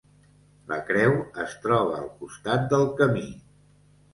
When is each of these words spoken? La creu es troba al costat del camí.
La 0.71 0.77
creu 0.87 1.13
es 1.45 1.53
troba 1.65 1.99
al 1.99 2.09
costat 2.23 2.67
del 2.73 2.89
camí. 3.03 3.29